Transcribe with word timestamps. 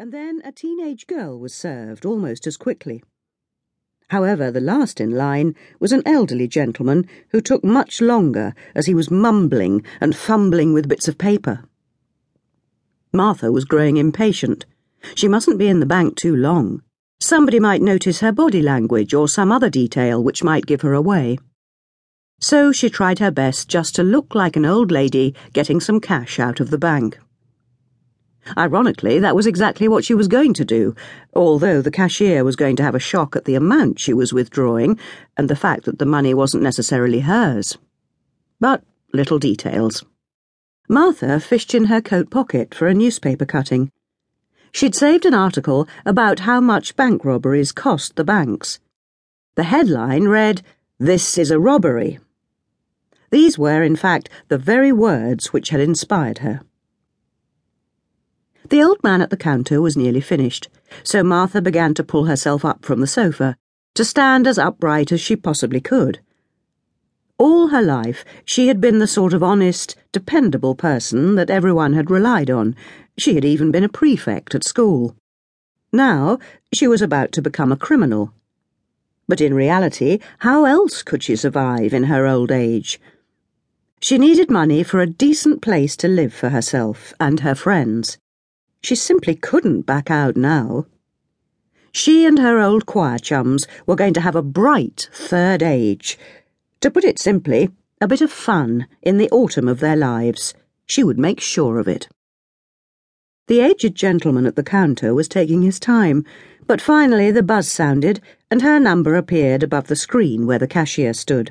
and 0.00 0.12
then 0.12 0.40
a 0.44 0.52
teenage 0.52 1.08
girl 1.08 1.36
was 1.36 1.52
served 1.52 2.06
almost 2.06 2.46
as 2.46 2.56
quickly. 2.56 3.02
However, 4.10 4.50
the 4.50 4.60
last 4.60 5.00
in 5.00 5.10
line 5.10 5.56
was 5.80 5.90
an 5.90 6.02
elderly 6.06 6.46
gentleman 6.46 7.04
who 7.30 7.40
took 7.40 7.64
much 7.64 8.00
longer 8.00 8.54
as 8.76 8.86
he 8.86 8.94
was 8.94 9.10
mumbling 9.10 9.84
and 10.00 10.14
fumbling 10.14 10.72
with 10.72 10.88
bits 10.88 11.08
of 11.08 11.18
paper. 11.18 11.64
Martha 13.12 13.50
was 13.50 13.64
growing 13.64 13.96
impatient. 13.96 14.66
She 15.16 15.26
mustn't 15.26 15.58
be 15.58 15.66
in 15.66 15.80
the 15.80 15.86
bank 15.86 16.16
too 16.16 16.36
long. 16.36 16.82
Somebody 17.20 17.58
might 17.58 17.82
notice 17.82 18.20
her 18.20 18.30
body 18.30 18.62
language 18.62 19.12
or 19.12 19.28
some 19.28 19.50
other 19.50 19.68
detail 19.68 20.22
which 20.22 20.44
might 20.44 20.66
give 20.66 20.82
her 20.82 20.94
away. 20.94 21.38
So 22.40 22.70
she 22.70 22.88
tried 22.88 23.18
her 23.18 23.32
best 23.32 23.68
just 23.68 23.96
to 23.96 24.04
look 24.04 24.36
like 24.36 24.54
an 24.54 24.64
old 24.64 24.92
lady 24.92 25.34
getting 25.52 25.80
some 25.80 26.00
cash 26.00 26.38
out 26.38 26.60
of 26.60 26.70
the 26.70 26.78
bank. 26.78 27.18
Ironically, 28.56 29.18
that 29.18 29.36
was 29.36 29.46
exactly 29.46 29.88
what 29.88 30.04
she 30.04 30.14
was 30.14 30.28
going 30.28 30.54
to 30.54 30.64
do, 30.64 30.94
although 31.34 31.82
the 31.82 31.90
cashier 31.90 32.44
was 32.44 32.56
going 32.56 32.76
to 32.76 32.82
have 32.82 32.94
a 32.94 33.00
shock 33.00 33.36
at 33.36 33.44
the 33.44 33.54
amount 33.54 34.00
she 34.00 34.12
was 34.12 34.32
withdrawing 34.32 34.98
and 35.36 35.50
the 35.50 35.56
fact 35.56 35.84
that 35.84 35.98
the 35.98 36.06
money 36.06 36.34
wasn't 36.34 36.62
necessarily 36.62 37.20
hers. 37.20 37.78
But 38.60 38.82
little 39.12 39.38
details. 39.38 40.04
Martha 40.88 41.38
fished 41.38 41.74
in 41.74 41.84
her 41.84 42.00
coat 42.00 42.30
pocket 42.30 42.74
for 42.74 42.88
a 42.88 42.94
newspaper 42.94 43.44
cutting. 43.44 43.90
She'd 44.72 44.94
saved 44.94 45.26
an 45.26 45.34
article 45.34 45.88
about 46.04 46.40
how 46.40 46.60
much 46.60 46.96
bank 46.96 47.24
robberies 47.24 47.72
cost 47.72 48.16
the 48.16 48.24
banks. 48.24 48.80
The 49.54 49.64
headline 49.64 50.28
read, 50.28 50.62
This 50.98 51.36
is 51.36 51.50
a 51.50 51.58
robbery. 51.58 52.18
These 53.30 53.58
were, 53.58 53.82
in 53.82 53.96
fact, 53.96 54.28
the 54.48 54.58
very 54.58 54.92
words 54.92 55.52
which 55.52 55.70
had 55.70 55.80
inspired 55.80 56.38
her. 56.38 56.60
The 58.70 58.82
old 58.82 59.02
man 59.02 59.22
at 59.22 59.30
the 59.30 59.36
counter 59.36 59.80
was 59.80 59.96
nearly 59.96 60.20
finished, 60.20 60.68
so 61.02 61.22
Martha 61.22 61.62
began 61.62 61.94
to 61.94 62.04
pull 62.04 62.26
herself 62.26 62.66
up 62.66 62.84
from 62.84 63.00
the 63.00 63.06
sofa, 63.06 63.56
to 63.94 64.04
stand 64.04 64.46
as 64.46 64.58
upright 64.58 65.10
as 65.10 65.22
she 65.22 65.36
possibly 65.36 65.80
could. 65.80 66.20
All 67.38 67.68
her 67.68 67.80
life, 67.80 68.24
she 68.44 68.68
had 68.68 68.80
been 68.80 68.98
the 68.98 69.06
sort 69.06 69.32
of 69.32 69.42
honest, 69.42 69.96
dependable 70.12 70.74
person 70.74 71.34
that 71.36 71.48
everyone 71.48 71.94
had 71.94 72.10
relied 72.10 72.50
on. 72.50 72.76
She 73.16 73.36
had 73.36 73.44
even 73.44 73.70
been 73.70 73.84
a 73.84 73.88
prefect 73.88 74.54
at 74.54 74.64
school. 74.64 75.16
Now, 75.90 76.38
she 76.72 76.86
was 76.86 77.00
about 77.00 77.32
to 77.32 77.42
become 77.42 77.72
a 77.72 77.76
criminal. 77.76 78.34
But 79.26 79.40
in 79.40 79.54
reality, 79.54 80.18
how 80.40 80.66
else 80.66 81.02
could 81.02 81.22
she 81.22 81.36
survive 81.36 81.94
in 81.94 82.04
her 82.04 82.26
old 82.26 82.50
age? 82.50 83.00
She 84.00 84.18
needed 84.18 84.50
money 84.50 84.82
for 84.82 85.00
a 85.00 85.06
decent 85.06 85.62
place 85.62 85.96
to 85.96 86.08
live 86.08 86.34
for 86.34 86.50
herself 86.50 87.14
and 87.18 87.40
her 87.40 87.54
friends. 87.54 88.18
She 88.82 88.94
simply 88.94 89.34
couldn't 89.34 89.82
back 89.82 90.10
out 90.10 90.36
now. 90.36 90.86
She 91.92 92.24
and 92.26 92.38
her 92.38 92.60
old 92.60 92.86
choir 92.86 93.18
chums 93.18 93.66
were 93.86 93.96
going 93.96 94.14
to 94.14 94.20
have 94.20 94.36
a 94.36 94.42
bright 94.42 95.08
third 95.12 95.62
age. 95.62 96.18
To 96.80 96.90
put 96.90 97.04
it 97.04 97.18
simply, 97.18 97.70
a 98.00 98.06
bit 98.06 98.20
of 98.20 98.30
fun 98.30 98.86
in 99.02 99.18
the 99.18 99.30
autumn 99.30 99.68
of 99.68 99.80
their 99.80 99.96
lives. 99.96 100.54
She 100.86 101.02
would 101.02 101.18
make 101.18 101.40
sure 101.40 101.78
of 101.78 101.88
it. 101.88 102.08
The 103.48 103.60
aged 103.60 103.94
gentleman 103.94 104.46
at 104.46 104.56
the 104.56 104.62
counter 104.62 105.14
was 105.14 105.26
taking 105.26 105.62
his 105.62 105.80
time, 105.80 106.24
but 106.66 106.80
finally 106.80 107.30
the 107.30 107.42
buzz 107.42 107.66
sounded 107.66 108.20
and 108.50 108.62
her 108.62 108.78
number 108.78 109.16
appeared 109.16 109.62
above 109.62 109.88
the 109.88 109.96
screen 109.96 110.46
where 110.46 110.58
the 110.58 110.68
cashier 110.68 111.14
stood. 111.14 111.50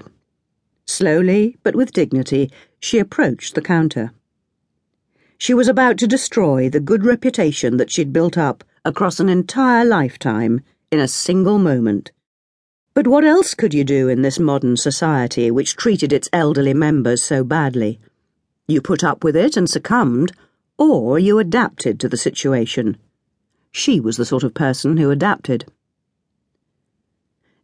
Slowly, 0.86 1.58
but 1.64 1.76
with 1.76 1.92
dignity, 1.92 2.52
she 2.80 3.00
approached 3.00 3.56
the 3.56 3.62
counter. 3.62 4.12
She 5.40 5.54
was 5.54 5.68
about 5.68 5.98
to 6.00 6.08
destroy 6.08 6.68
the 6.68 6.80
good 6.80 7.06
reputation 7.06 7.78
that 7.78 7.92
she'd 7.92 8.12
built 8.12 8.38
up 8.38 8.64
across 8.84 9.20
an 9.20 9.30
entire 9.30 9.86
lifetime 9.86 10.62
in 10.92 11.00
a 11.00 11.08
single 11.08 11.60
moment. 11.60 12.12
But 12.96 13.06
what 13.06 13.24
else 13.24 13.54
could 13.54 13.74
you 13.74 13.84
do 13.84 14.10
in 14.10 14.24
this 14.24 14.40
modern 14.40 14.78
society 14.78 15.52
which 15.52 15.76
treated 15.76 16.12
its 16.12 16.28
elderly 16.34 16.74
members 16.74 17.22
so 17.22 17.44
badly? 17.44 18.00
You 18.68 18.82
put 18.82 19.04
up 19.04 19.24
with 19.24 19.36
it 19.36 19.56
and 19.56 19.70
succumbed, 19.70 20.32
or 20.78 21.20
you 21.20 21.38
adapted 21.38 22.00
to 22.00 22.10
the 22.10 22.18
situation. 22.18 22.98
She 23.72 24.00
was 24.00 24.18
the 24.18 24.26
sort 24.26 24.44
of 24.44 24.56
person 24.56 24.98
who 24.98 25.12
adapted. 25.12 25.66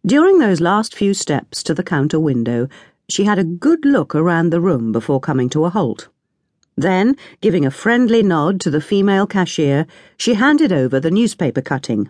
During 0.05 0.37
those 0.37 0.61
last 0.61 0.93
few 0.93 1.15
steps 1.15 1.63
to 1.63 1.73
the 1.73 1.81
counter 1.81 2.19
window, 2.19 2.67
she 3.09 3.23
had 3.23 3.39
a 3.39 3.43
good 3.43 3.83
look 3.83 4.13
around 4.13 4.51
the 4.51 4.61
room 4.61 4.91
before 4.91 5.19
coming 5.19 5.49
to 5.49 5.65
a 5.65 5.71
halt. 5.71 6.09
Then, 6.75 7.15
giving 7.41 7.65
a 7.65 7.71
friendly 7.71 8.23
nod 8.23 8.59
to 8.61 8.71
the 8.71 8.81
female 8.81 9.27
cashier, 9.27 9.85
she 10.17 10.33
handed 10.33 10.71
over 10.71 10.99
the 10.99 11.11
newspaper 11.11 11.61
cutting. 11.61 12.09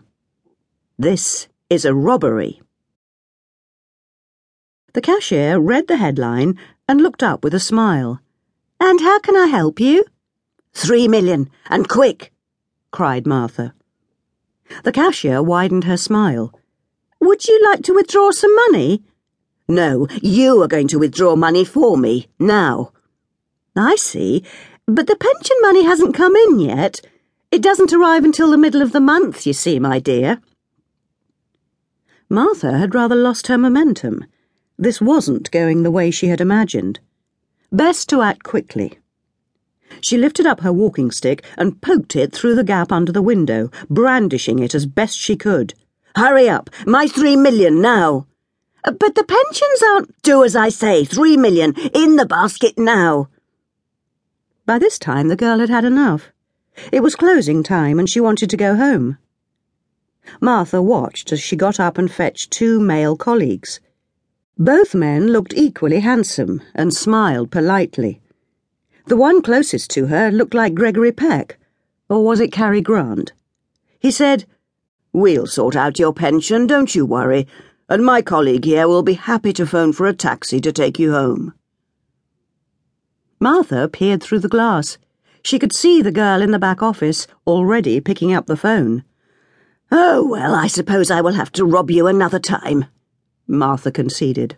This 0.97 1.47
is 1.69 1.83
a 1.85 1.93
robbery. 1.93 2.61
The 4.93 5.01
cashier 5.01 5.59
read 5.59 5.87
the 5.87 5.97
headline 5.97 6.57
and 6.87 7.01
looked 7.01 7.23
up 7.23 7.43
with 7.43 7.53
a 7.53 7.59
smile. 7.59 8.21
And 8.79 9.01
how 9.01 9.19
can 9.19 9.35
I 9.35 9.47
help 9.47 9.79
you? 9.79 10.05
Three 10.73 11.07
million, 11.07 11.49
and 11.69 11.89
quick, 11.89 12.31
cried 12.91 13.27
Martha. 13.27 13.73
The 14.83 14.91
cashier 14.91 15.43
widened 15.43 15.83
her 15.83 15.97
smile. 15.97 16.53
Would 17.19 17.47
you 17.47 17.61
like 17.65 17.83
to 17.83 17.93
withdraw 17.93 18.31
some 18.31 18.55
money? 18.55 19.03
No, 19.67 20.07
you 20.21 20.61
are 20.61 20.67
going 20.67 20.87
to 20.89 20.99
withdraw 20.99 21.35
money 21.35 21.65
for 21.65 21.97
me, 21.97 22.27
now. 22.39 22.92
I 23.75 23.95
see, 23.95 24.43
but 24.85 25.07
the 25.07 25.15
pension 25.15 25.57
money 25.61 25.83
hasn't 25.83 26.15
come 26.15 26.35
in 26.35 26.59
yet. 26.59 27.01
It 27.51 27.61
doesn't 27.61 27.93
arrive 27.93 28.23
until 28.23 28.51
the 28.51 28.57
middle 28.57 28.81
of 28.81 28.91
the 28.91 28.99
month, 28.99 29.47
you 29.47 29.53
see, 29.53 29.79
my 29.79 29.99
dear. 29.99 30.39
Martha 32.29 32.77
had 32.77 32.95
rather 32.95 33.15
lost 33.15 33.47
her 33.47 33.57
momentum. 33.57 34.25
This 34.77 35.01
wasn't 35.01 35.51
going 35.51 35.83
the 35.83 35.91
way 35.91 36.11
she 36.11 36.27
had 36.27 36.41
imagined. 36.41 36.99
Best 37.71 38.09
to 38.09 38.21
act 38.21 38.43
quickly. 38.43 38.99
She 40.01 40.17
lifted 40.17 40.45
up 40.45 40.61
her 40.61 40.73
walking 40.73 41.11
stick 41.11 41.43
and 41.57 41.81
poked 41.81 42.15
it 42.15 42.33
through 42.33 42.55
the 42.55 42.63
gap 42.63 42.91
under 42.91 43.11
the 43.11 43.21
window, 43.21 43.69
brandishing 43.89 44.59
it 44.59 44.75
as 44.75 44.85
best 44.85 45.17
she 45.17 45.35
could. 45.35 45.73
Hurry 46.15 46.49
up! 46.49 46.69
My 46.85 47.07
three 47.07 47.35
million 47.35 47.81
now! 47.81 48.27
But 48.83 49.15
the 49.15 49.23
pensions 49.23 49.83
aren't. 49.83 50.21
Do 50.23 50.43
as 50.43 50.55
I 50.55 50.69
say. 50.69 51.05
Three 51.05 51.37
million. 51.37 51.73
In 51.93 52.17
the 52.17 52.25
basket 52.25 52.77
now. 52.77 53.29
By 54.65 54.79
this 54.79 54.97
time, 54.97 55.27
the 55.27 55.35
girl 55.35 55.59
had 55.59 55.69
had 55.69 55.85
enough. 55.85 56.31
It 56.91 57.03
was 57.03 57.15
closing 57.15 57.63
time, 57.63 57.99
and 57.99 58.09
she 58.09 58.19
wanted 58.19 58.49
to 58.49 58.57
go 58.57 58.75
home. 58.75 59.17
Martha 60.39 60.81
watched 60.81 61.31
as 61.31 61.41
she 61.41 61.55
got 61.55 61.79
up 61.79 61.97
and 61.97 62.11
fetched 62.11 62.51
two 62.51 62.79
male 62.79 63.15
colleagues. 63.15 63.79
Both 64.57 64.95
men 64.95 65.27
looked 65.27 65.53
equally 65.53 65.99
handsome 65.99 66.61
and 66.73 66.93
smiled 66.93 67.51
politely. 67.51 68.21
The 69.07 69.17
one 69.17 69.41
closest 69.41 69.89
to 69.91 70.07
her 70.07 70.31
looked 70.31 70.53
like 70.53 70.73
Gregory 70.73 71.11
Peck, 71.11 71.57
or 72.09 72.23
was 72.23 72.39
it 72.39 72.51
Cary 72.51 72.81
Grant? 72.81 73.33
He 73.99 74.11
said, 74.11 74.45
We'll 75.11 75.47
sort 75.47 75.75
out 75.75 75.99
your 75.99 76.13
pension, 76.13 76.67
don't 76.67 76.95
you 76.95 77.05
worry 77.05 77.47
and 77.89 78.03
my 78.03 78.21
colleague 78.21 78.65
here 78.65 78.87
will 78.87 79.03
be 79.03 79.13
happy 79.13 79.51
to 79.53 79.65
phone 79.65 79.91
for 79.93 80.07
a 80.07 80.13
taxi 80.13 80.59
to 80.61 80.71
take 80.71 80.97
you 80.97 81.11
home. 81.11 81.53
Martha 83.43 83.89
peered 83.89 84.23
through 84.23 84.39
the 84.39 84.47
glass. 84.47 84.97
She 85.43 85.59
could 85.59 85.73
see 85.73 86.01
the 86.01 86.13
girl 86.13 86.41
in 86.41 86.51
the 86.51 86.59
back 86.59 86.81
office 86.81 87.27
already 87.45 87.99
picking 87.99 88.33
up 88.33 88.45
the 88.45 88.55
phone. 88.55 89.03
Oh, 89.91 90.25
well, 90.25 90.55
I 90.55 90.67
suppose 90.67 91.11
I 91.11 91.19
will 91.19 91.33
have 91.33 91.51
to 91.53 91.65
rob 91.65 91.91
you 91.91 92.07
another 92.07 92.39
time, 92.39 92.85
Martha 93.45 93.91
conceded. 93.91 94.55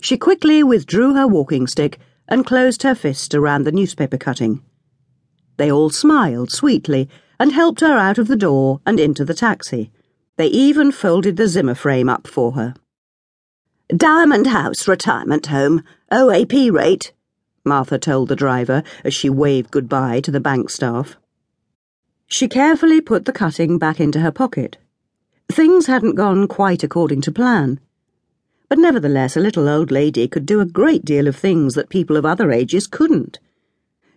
She 0.00 0.16
quickly 0.16 0.62
withdrew 0.62 1.14
her 1.14 1.26
walking 1.26 1.66
stick 1.66 1.98
and 2.28 2.46
closed 2.46 2.84
her 2.84 2.94
fist 2.94 3.34
around 3.34 3.64
the 3.64 3.72
newspaper 3.72 4.18
cutting. 4.18 4.62
They 5.56 5.68
all 5.68 5.90
smiled 5.90 6.52
sweetly 6.52 7.08
and 7.40 7.50
helped 7.50 7.80
her 7.80 7.98
out 7.98 8.18
of 8.18 8.28
the 8.28 8.36
door 8.36 8.80
and 8.86 9.00
into 9.00 9.24
the 9.24 9.34
taxi. 9.34 9.90
They 10.36 10.46
even 10.46 10.92
folded 10.92 11.36
the 11.36 11.48
Zimmer 11.48 11.74
frame 11.74 12.08
up 12.08 12.28
for 12.28 12.52
her. 12.52 12.74
Diamond 13.88 14.46
House 14.46 14.86
Retirement 14.86 15.46
Home, 15.46 15.82
OAP 16.12 16.70
rate, 16.70 17.12
Martha 17.64 17.98
told 17.98 18.28
the 18.28 18.36
driver 18.36 18.82
as 19.04 19.12
she 19.14 19.28
waved 19.28 19.70
goodbye 19.70 20.20
to 20.20 20.30
the 20.30 20.40
bank 20.40 20.70
staff. 20.70 21.16
She 22.26 22.48
carefully 22.48 23.00
put 23.00 23.24
the 23.24 23.32
cutting 23.32 23.78
back 23.78 24.00
into 24.00 24.20
her 24.20 24.30
pocket. 24.30 24.78
Things 25.50 25.86
hadn't 25.86 26.14
gone 26.14 26.46
quite 26.46 26.82
according 26.82 27.22
to 27.22 27.32
plan. 27.32 27.80
But 28.68 28.78
nevertheless, 28.78 29.36
a 29.36 29.40
little 29.40 29.68
old 29.68 29.90
lady 29.90 30.28
could 30.28 30.46
do 30.46 30.60
a 30.60 30.64
great 30.64 31.04
deal 31.04 31.26
of 31.26 31.34
things 31.34 31.74
that 31.74 31.88
people 31.88 32.16
of 32.16 32.24
other 32.24 32.52
ages 32.52 32.86
couldn't. 32.86 33.40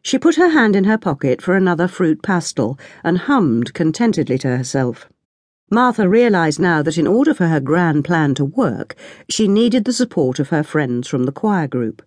She 0.03 0.19
put 0.19 0.35
her 0.35 0.49
hand 0.49 0.75
in 0.75 0.83
her 0.83 0.97
pocket 0.97 1.41
for 1.41 1.55
another 1.55 1.87
fruit 1.87 2.21
pastille 2.21 2.77
and 3.03 3.17
hummed 3.17 3.73
contentedly 3.73 4.37
to 4.39 4.57
herself. 4.57 5.09
Martha 5.71 6.07
realized 6.07 6.59
now 6.59 6.83
that 6.83 6.99
in 6.99 7.07
order 7.07 7.33
for 7.33 7.47
her 7.47 7.59
grand 7.59 8.05
plan 8.05 8.35
to 8.35 8.45
work, 8.45 8.95
she 9.27 9.47
needed 9.47 9.85
the 9.85 9.93
support 9.93 10.37
of 10.39 10.49
her 10.49 10.61
friends 10.61 11.07
from 11.07 11.23
the 11.23 11.31
choir 11.31 11.67
group. 11.67 12.03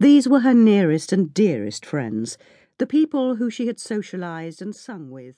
These 0.00 0.28
were 0.28 0.40
her 0.40 0.54
nearest 0.54 1.12
and 1.12 1.34
dearest 1.34 1.84
friends, 1.84 2.38
the 2.78 2.86
people 2.86 3.36
who 3.36 3.50
she 3.50 3.66
had 3.66 3.80
socialized 3.80 4.62
and 4.62 4.74
sung 4.74 5.10
with. 5.10 5.34